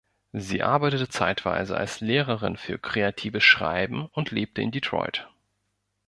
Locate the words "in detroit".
4.63-5.29